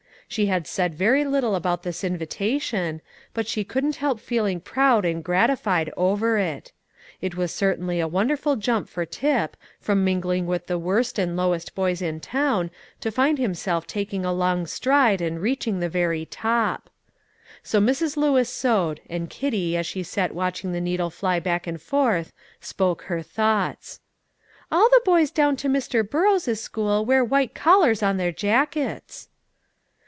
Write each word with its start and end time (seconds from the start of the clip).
She 0.29 0.45
had 0.45 0.65
said 0.65 0.95
very 0.95 1.25
little 1.25 1.55
about 1.55 1.83
this 1.83 2.05
invitation, 2.05 3.01
but 3.33 3.49
she 3.49 3.65
couldn't 3.65 3.97
help 3.97 4.21
feeling 4.21 4.61
proud 4.61 5.03
and 5.03 5.21
gratified 5.21 5.91
over 5.97 6.37
it. 6.37 6.71
It 7.19 7.35
was 7.35 7.51
certainly 7.53 7.99
a 7.99 8.07
wonderful 8.07 8.55
jump 8.55 8.87
for 8.87 9.05
Tip, 9.05 9.57
from 9.81 10.05
mingling 10.05 10.47
with 10.47 10.67
the 10.67 10.79
worst 10.79 11.19
and 11.19 11.35
lowest 11.35 11.75
boys 11.75 12.01
in 12.01 12.21
town, 12.21 12.71
to 13.01 13.11
find 13.11 13.39
himself 13.39 13.85
taking 13.85 14.23
a 14.23 14.31
long 14.31 14.65
stride, 14.67 15.19
and 15.19 15.41
reaching 15.41 15.81
the 15.81 15.89
very 15.89 16.25
top. 16.25 16.89
So 17.61 17.81
Mrs. 17.81 18.15
Lewis 18.15 18.49
sewed, 18.49 19.01
and 19.09 19.29
Kitty, 19.29 19.75
as 19.75 19.85
she 19.85 20.01
sat 20.01 20.33
watching 20.33 20.71
the 20.71 20.79
needle 20.79 21.09
fly 21.09 21.41
back 21.41 21.67
and 21.67 21.81
forth, 21.81 22.31
spoke 22.61 23.01
her 23.01 23.21
thoughts: 23.21 23.99
"All 24.71 24.85
of 24.85 24.91
the 24.91 25.01
boys 25.03 25.29
down 25.29 25.57
to 25.57 25.67
Mr. 25.67 26.09
Burrows' 26.09 26.61
school 26.61 27.03
wear 27.03 27.21
white 27.21 27.53
collars 27.53 28.01
on 28.01 28.15
their 28.15 28.31
jackets." 28.31 29.27